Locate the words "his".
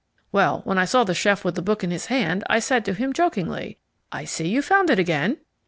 1.91-2.07